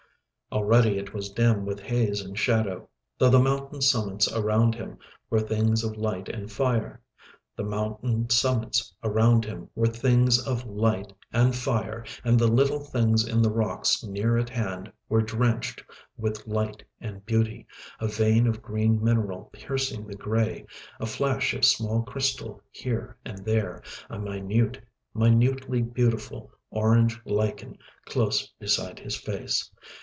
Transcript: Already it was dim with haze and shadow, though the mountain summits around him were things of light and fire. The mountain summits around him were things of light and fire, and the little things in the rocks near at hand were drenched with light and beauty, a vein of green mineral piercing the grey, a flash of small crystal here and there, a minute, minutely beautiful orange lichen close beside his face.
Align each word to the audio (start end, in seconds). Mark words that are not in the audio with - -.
Already 0.53 0.97
it 0.97 1.13
was 1.13 1.29
dim 1.31 1.65
with 1.65 1.79
haze 1.79 2.19
and 2.19 2.37
shadow, 2.37 2.89
though 3.17 3.29
the 3.29 3.39
mountain 3.39 3.79
summits 3.81 4.29
around 4.33 4.75
him 4.75 4.97
were 5.29 5.39
things 5.39 5.81
of 5.81 5.95
light 5.95 6.27
and 6.27 6.51
fire. 6.51 7.01
The 7.55 7.63
mountain 7.63 8.29
summits 8.29 8.93
around 9.01 9.45
him 9.45 9.69
were 9.75 9.87
things 9.87 10.45
of 10.45 10.65
light 10.65 11.13
and 11.31 11.55
fire, 11.55 12.03
and 12.25 12.37
the 12.37 12.49
little 12.51 12.81
things 12.81 13.25
in 13.25 13.41
the 13.41 13.49
rocks 13.49 14.03
near 14.03 14.37
at 14.37 14.49
hand 14.49 14.91
were 15.07 15.21
drenched 15.21 15.85
with 16.17 16.45
light 16.45 16.83
and 16.99 17.25
beauty, 17.25 17.65
a 18.01 18.07
vein 18.09 18.45
of 18.45 18.61
green 18.61 19.01
mineral 19.01 19.49
piercing 19.53 20.05
the 20.05 20.17
grey, 20.17 20.65
a 20.99 21.05
flash 21.05 21.53
of 21.53 21.63
small 21.63 22.01
crystal 22.01 22.61
here 22.71 23.15
and 23.23 23.45
there, 23.45 23.81
a 24.09 24.19
minute, 24.19 24.83
minutely 25.13 25.81
beautiful 25.81 26.51
orange 26.71 27.21
lichen 27.23 27.77
close 28.05 28.47
beside 28.59 28.99
his 28.99 29.15
face. 29.15 29.71